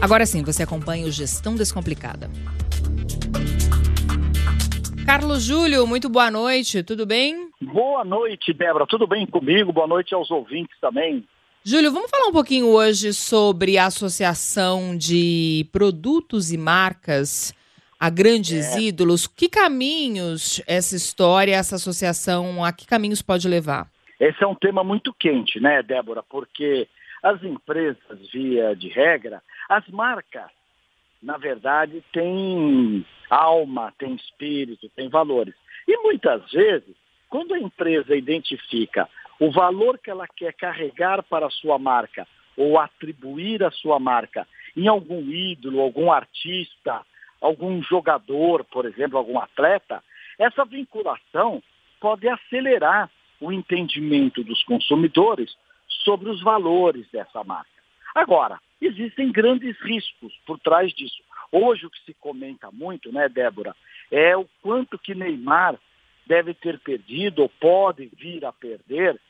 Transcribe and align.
Agora 0.00 0.26
sim, 0.26 0.42
você 0.42 0.62
acompanha 0.62 1.06
o 1.06 1.10
Gestão 1.10 1.54
Descomplicada. 1.54 2.30
Carlos 5.06 5.42
Júlio, 5.42 5.86
muito 5.86 6.08
boa 6.08 6.30
noite, 6.30 6.82
tudo 6.82 7.06
bem? 7.06 7.48
Boa 7.62 8.04
noite, 8.04 8.52
Débora, 8.52 8.86
tudo 8.86 9.06
bem 9.06 9.26
comigo? 9.26 9.72
Boa 9.72 9.86
noite 9.86 10.14
aos 10.14 10.30
ouvintes 10.30 10.76
também. 10.80 11.24
Júlio, 11.64 11.90
vamos 11.90 12.10
falar 12.10 12.28
um 12.28 12.32
pouquinho 12.32 12.66
hoje 12.66 13.12
sobre 13.14 13.78
a 13.78 13.86
associação 13.86 14.96
de 14.96 15.66
produtos 15.72 16.52
e 16.52 16.58
marcas 16.58 17.54
a 17.98 18.10
grandes 18.10 18.76
é. 18.76 18.80
ídolos. 18.80 19.26
Que 19.26 19.48
caminhos 19.48 20.62
essa 20.66 20.94
história, 20.94 21.56
essa 21.56 21.76
associação, 21.76 22.62
a 22.62 22.72
que 22.72 22.86
caminhos 22.86 23.22
pode 23.22 23.48
levar? 23.48 23.88
Esse 24.20 24.44
é 24.44 24.46
um 24.46 24.54
tema 24.54 24.84
muito 24.84 25.12
quente, 25.12 25.58
né, 25.58 25.82
Débora? 25.82 26.22
Porque 26.22 26.86
as 27.22 27.42
empresas, 27.42 28.30
via 28.32 28.74
de 28.74 28.88
regra, 28.88 29.42
as 29.68 29.86
marcas, 29.88 30.50
na 31.22 31.36
verdade, 31.36 32.04
têm 32.12 33.04
alma, 33.30 33.92
têm 33.98 34.14
espírito, 34.14 34.88
têm 34.90 35.08
valores. 35.08 35.54
E 35.88 35.96
muitas 35.98 36.50
vezes, 36.52 36.94
quando 37.28 37.54
a 37.54 37.58
empresa 37.58 38.14
identifica 38.14 39.08
o 39.40 39.50
valor 39.50 39.98
que 39.98 40.10
ela 40.10 40.26
quer 40.26 40.52
carregar 40.54 41.22
para 41.22 41.46
a 41.46 41.50
sua 41.50 41.78
marca 41.78 42.26
ou 42.56 42.78
atribuir 42.78 43.62
à 43.62 43.70
sua 43.70 43.98
marca 43.98 44.46
em 44.76 44.88
algum 44.88 45.20
ídolo, 45.30 45.80
algum 45.80 46.10
artista, 46.10 47.02
algum 47.40 47.82
jogador, 47.82 48.64
por 48.64 48.86
exemplo, 48.86 49.18
algum 49.18 49.38
atleta, 49.38 50.02
essa 50.38 50.64
vinculação 50.64 51.62
pode 52.00 52.28
acelerar 52.28 53.10
o 53.40 53.52
entendimento 53.52 54.42
dos 54.42 54.62
consumidores 54.64 55.56
sobre 56.06 56.30
os 56.30 56.40
valores 56.40 57.04
dessa 57.10 57.42
marca. 57.42 57.68
Agora, 58.14 58.60
existem 58.80 59.32
grandes 59.32 59.76
riscos 59.80 60.32
por 60.46 60.58
trás 60.60 60.92
disso. 60.92 61.20
Hoje 61.50 61.84
o 61.84 61.90
que 61.90 62.00
se 62.04 62.14
comenta 62.14 62.70
muito, 62.72 63.12
né, 63.12 63.28
Débora, 63.28 63.74
é 64.10 64.36
o 64.36 64.46
quanto 64.62 64.96
que 64.98 65.16
Neymar 65.16 65.76
deve 66.24 66.54
ter 66.54 66.78
perdido 66.78 67.42
ou 67.42 67.48
pode 67.48 68.08
vir 68.16 68.44
a 68.44 68.52
perder 68.52 69.20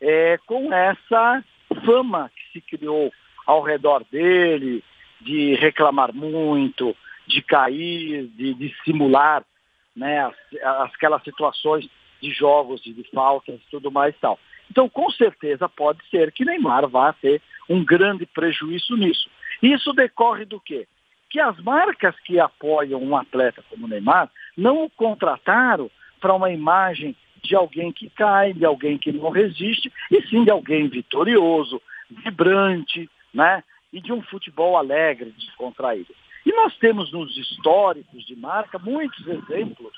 é, 0.00 0.38
com 0.46 0.72
essa 0.72 1.42
fama 1.84 2.30
que 2.36 2.52
se 2.52 2.60
criou 2.60 3.10
ao 3.46 3.62
redor 3.62 4.04
dele, 4.10 4.84
de 5.20 5.54
reclamar 5.54 6.12
muito, 6.12 6.94
de 7.26 7.40
cair, 7.40 8.26
de, 8.28 8.52
de 8.54 8.76
simular 8.84 9.42
né, 9.94 10.20
as, 10.20 10.92
aquelas 10.92 11.22
situações 11.22 11.88
de 12.20 12.30
jogos, 12.30 12.82
de, 12.82 12.92
de 12.92 13.02
faltas 13.10 13.56
e 13.56 13.70
tudo 13.70 13.90
mais 13.90 14.14
e 14.14 14.18
tal. 14.18 14.38
Então, 14.70 14.88
com 14.88 15.10
certeza, 15.10 15.68
pode 15.68 15.98
ser 16.10 16.32
que 16.32 16.44
Neymar 16.44 16.88
vá 16.88 17.12
ter 17.12 17.40
um 17.68 17.84
grande 17.84 18.26
prejuízo 18.26 18.96
nisso. 18.96 19.28
Isso 19.62 19.92
decorre 19.92 20.44
do 20.44 20.60
quê? 20.60 20.86
Que 21.30 21.40
as 21.40 21.58
marcas 21.60 22.18
que 22.20 22.38
apoiam 22.38 23.02
um 23.02 23.16
atleta 23.16 23.64
como 23.68 23.88
Neymar 23.88 24.30
não 24.56 24.84
o 24.84 24.90
contrataram 24.90 25.90
para 26.20 26.34
uma 26.34 26.50
imagem 26.50 27.16
de 27.42 27.54
alguém 27.54 27.92
que 27.92 28.10
cai, 28.10 28.52
de 28.52 28.64
alguém 28.64 28.98
que 28.98 29.12
não 29.12 29.30
resiste, 29.30 29.92
e 30.10 30.22
sim 30.28 30.44
de 30.44 30.50
alguém 30.50 30.88
vitorioso, 30.88 31.80
vibrante, 32.10 33.08
né? 33.32 33.62
E 33.92 34.00
de 34.00 34.12
um 34.12 34.22
futebol 34.22 34.76
alegre, 34.76 35.32
descontraído. 35.38 36.12
E 36.44 36.52
nós 36.52 36.76
temos 36.78 37.12
nos 37.12 37.36
históricos 37.36 38.24
de 38.24 38.36
marca 38.36 38.78
muitos 38.78 39.26
exemplos 39.26 39.92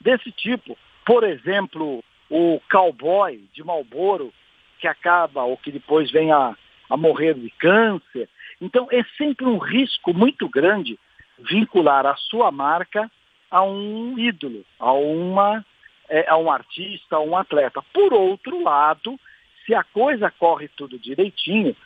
desse 0.00 0.30
tipo. 0.32 0.76
Por 1.04 1.24
exemplo, 1.24 2.02
o 2.32 2.58
cowboy 2.70 3.44
de 3.52 3.62
Marlboro, 3.62 4.32
que 4.80 4.88
acaba 4.88 5.44
ou 5.44 5.54
que 5.58 5.70
depois 5.70 6.10
vem 6.10 6.32
a, 6.32 6.56
a 6.88 6.96
morrer 6.96 7.34
de 7.34 7.50
câncer. 7.50 8.26
Então, 8.58 8.88
é 8.90 9.04
sempre 9.18 9.44
um 9.44 9.58
risco 9.58 10.14
muito 10.14 10.48
grande 10.48 10.98
vincular 11.38 12.06
a 12.06 12.16
sua 12.16 12.50
marca 12.50 13.10
a 13.50 13.62
um 13.62 14.18
ídolo, 14.18 14.64
a, 14.80 14.92
uma, 14.92 15.62
é, 16.08 16.26
a 16.26 16.38
um 16.38 16.50
artista, 16.50 17.16
a 17.16 17.20
um 17.20 17.36
atleta. 17.36 17.82
Por 17.92 18.14
outro 18.14 18.62
lado, 18.62 19.20
se 19.66 19.74
a 19.74 19.84
coisa 19.84 20.30
corre 20.30 20.68
tudo 20.68 20.98
direitinho, 20.98 21.76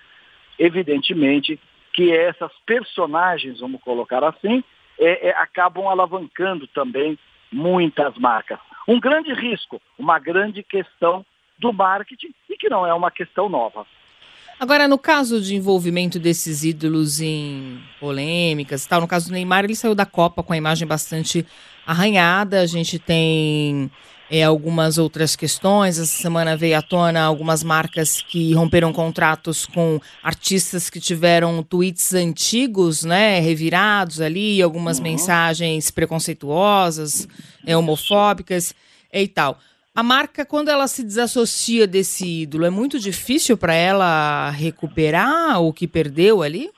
evidentemente 0.57 1.59
que 1.93 2.13
essas 2.13 2.53
personagens, 2.65 3.59
vamos 3.59 3.81
colocar 3.83 4.23
assim, 4.23 4.63
é, 4.97 5.29
é, 5.29 5.31
acabam 5.31 5.89
alavancando 5.89 6.69
também 6.69 7.19
muitas 7.53 8.17
marcas. 8.19 8.59
Um 8.87 9.01
grande 9.01 9.33
risco, 9.33 9.81
uma 9.99 10.19
grande 10.19 10.63
questão 10.63 11.25
do 11.59 11.73
marketing 11.73 12.35
e 12.49 12.57
que 12.57 12.69
não 12.69 12.87
é 12.87 12.93
uma 12.93 13.11
questão 13.11 13.49
nova. 13.49 13.87
Agora, 14.59 14.89
no 14.89 14.97
caso 14.97 15.41
de 15.41 15.55
envolvimento 15.55 16.19
desses 16.19 16.65
ídolos 16.65 17.21
em 17.21 17.79
polêmicas 18.01 18.87
tal, 18.87 19.03
no 19.03 19.09
caso 19.09 19.29
do 19.29 19.33
Neymar, 19.33 19.65
ele 19.65 19.75
saiu 19.75 19.95
da 19.95 20.07
Copa 20.07 20.43
com 20.43 20.53
a 20.53 20.57
imagem 20.57 20.89
bastante 20.89 21.47
arranhada. 21.87 22.63
A 22.63 22.67
gente 22.67 22.99
tem 22.99 23.91
é, 24.31 24.43
algumas 24.43 24.99
outras 24.99 25.37
questões. 25.37 25.99
Essa 25.99 26.23
semana 26.23 26.57
veio 26.57 26.79
à 26.79 26.83
tona 26.83 27.23
algumas 27.23 27.63
marcas 27.63 28.21
que 28.21 28.53
romperam 28.55 28.93
contratos 28.93 29.67
com 29.67 30.01
artistas 30.23 30.91
que 30.91 31.01
tiveram 31.01 31.63
tweets 31.63 32.15
antigos, 32.15 33.05
né, 33.05 33.41
revirados 33.41 34.21
ali, 34.21 34.61
algumas 34.61 34.99
uhum. 34.99 35.05
mensagens 35.05 35.91
preconceituosas, 35.91 37.29
é, 37.67 37.77
homofóbicas 37.77 38.75
é, 39.13 39.23
e 39.23 39.29
tal. 39.29 39.59
A 39.95 40.03
marca, 40.03 40.45
quando 40.45 40.69
ela 40.69 40.87
se 40.89 41.03
desassocia 41.03 41.87
desse 41.87 42.43
ídolo, 42.43 42.67
é 42.67 42.71
muito 42.71 42.99
difícil 42.99 43.57
para 43.57 43.73
ela 43.73 44.51
recuperar 44.51 45.63
o 45.63 45.73
que 45.73 45.89
perdeu 45.89 46.43
ali? 46.43 46.71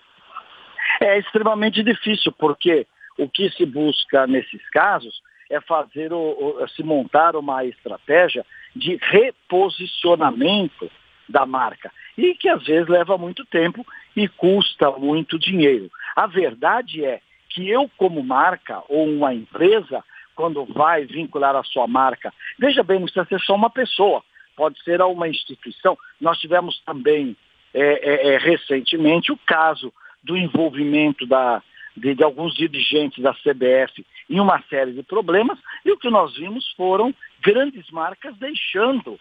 É 1.01 1.19
extremamente 1.19 1.83
difícil, 1.83 2.31
porque 2.31 2.87
o 3.19 3.29
que 3.29 3.51
se 3.51 3.67
busca 3.67 4.25
nesses 4.29 4.61
casos 4.71 5.21
é 5.51 5.61
fazer 5.61 6.13
o, 6.13 6.19
o, 6.63 6.69
se 6.69 6.83
montar 6.83 7.37
uma 7.37 7.65
estratégia 7.65 8.45
de 8.75 8.99
reposicionamento 9.01 10.91
da 11.29 11.45
marca 11.47 11.93
e 12.17 12.35
que 12.35 12.49
às 12.49 12.65
vezes 12.65 12.89
leva 12.89 13.17
muito 13.19 13.45
tempo 13.45 13.87
e 14.17 14.29
custa 14.29 14.91
muito 14.93 15.39
dinheiro. 15.39 15.91
A 16.17 16.27
verdade 16.27 17.05
é 17.05 17.21
que 17.51 17.69
eu 17.69 17.91
como 17.97 18.23
marca 18.23 18.83
ou 18.89 19.07
uma 19.07 19.35
empresa 19.35 20.05
quando 20.35 20.65
vai 20.67 21.05
vincular 21.05 21.57
a 21.57 21.65
sua 21.65 21.87
marca, 21.89 22.33
veja 22.59 22.83
bem, 22.85 23.01
não 23.01 23.07
precisa 23.07 23.27
ser 23.27 23.41
só 23.41 23.55
uma 23.55 23.71
pessoa, 23.71 24.23
pode 24.57 24.81
ser 24.85 25.03
uma 25.03 25.29
instituição. 25.29 25.99
Nós 26.21 26.39
tivemos 26.39 26.81
também 26.87 27.37
é, 27.75 27.81
é, 27.83 28.35
é, 28.35 28.39
recentemente 28.39 29.33
o 29.33 29.37
caso 29.37 29.93
do 30.23 30.37
envolvimento 30.37 31.27
da, 31.27 31.63
de, 31.97 32.15
de 32.15 32.23
alguns 32.23 32.55
dirigentes 32.55 33.23
da 33.23 33.35
CBF 33.35 34.05
em 34.29 34.41
uma 34.41 34.63
série 34.69 34.93
de 34.93 35.03
problemas, 35.03 35.59
e 35.85 35.91
o 35.91 35.97
que 35.97 36.11
nós 36.11 36.37
vimos 36.37 36.69
foram 36.77 37.15
grandes 37.41 37.91
marcas 37.91 38.37
deixando 38.37 39.19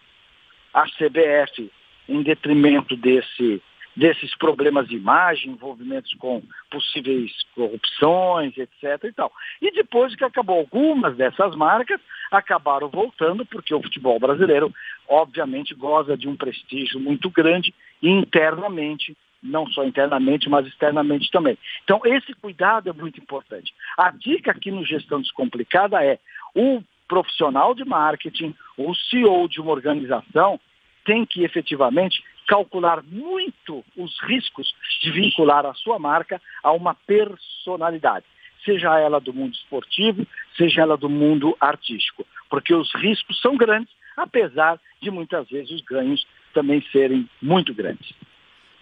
a 0.72 0.84
CBF 0.84 1.70
em 2.08 2.22
detrimento 2.22 2.96
desse, 2.96 3.62
desses 3.96 4.34
problemas 4.36 4.88
de 4.88 4.96
imagem, 4.96 5.52
envolvimentos 5.52 6.12
com 6.14 6.42
possíveis 6.70 7.32
corrupções, 7.54 8.56
etc. 8.56 9.04
E, 9.04 9.12
tal. 9.12 9.32
e 9.60 9.70
depois 9.72 10.14
que 10.14 10.24
acabou, 10.24 10.58
algumas 10.58 11.16
dessas 11.16 11.54
marcas 11.56 12.00
acabaram 12.30 12.88
voltando, 12.88 13.44
porque 13.44 13.74
o 13.74 13.82
futebol 13.82 14.18
brasileiro, 14.18 14.72
obviamente, 15.08 15.74
goza 15.74 16.16
de 16.16 16.28
um 16.28 16.36
prestígio 16.36 17.00
muito 17.00 17.30
grande 17.30 17.74
internamente 18.02 19.16
não 19.42 19.66
só 19.68 19.84
internamente, 19.84 20.48
mas 20.48 20.66
externamente 20.66 21.30
também. 21.30 21.56
Então, 21.84 22.00
esse 22.04 22.34
cuidado 22.34 22.88
é 22.88 22.92
muito 22.92 23.20
importante. 23.20 23.72
A 23.96 24.10
dica 24.10 24.50
aqui 24.50 24.70
no 24.70 24.84
Gestão 24.84 25.20
Descomplicada 25.20 26.04
é 26.04 26.18
o 26.54 26.82
profissional 27.06 27.74
de 27.74 27.84
marketing, 27.84 28.54
o 28.76 28.94
CEO 28.94 29.48
de 29.48 29.60
uma 29.60 29.72
organização, 29.72 30.60
tem 31.04 31.24
que 31.24 31.42
efetivamente 31.42 32.22
calcular 32.46 33.02
muito 33.02 33.84
os 33.96 34.18
riscos 34.22 34.74
de 35.02 35.10
vincular 35.10 35.64
a 35.66 35.74
sua 35.74 35.98
marca 35.98 36.40
a 36.62 36.72
uma 36.72 36.94
personalidade, 36.94 38.26
seja 38.64 38.98
ela 38.98 39.20
do 39.20 39.32
mundo 39.32 39.54
esportivo, 39.54 40.26
seja 40.56 40.82
ela 40.82 40.96
do 40.96 41.08
mundo 41.08 41.56
artístico, 41.60 42.26
porque 42.50 42.74
os 42.74 42.92
riscos 42.94 43.40
são 43.40 43.56
grandes, 43.56 43.92
apesar 44.16 44.78
de 45.00 45.10
muitas 45.10 45.48
vezes 45.48 45.70
os 45.70 45.82
ganhos 45.82 46.26
também 46.52 46.82
serem 46.90 47.28
muito 47.40 47.72
grandes. 47.72 48.14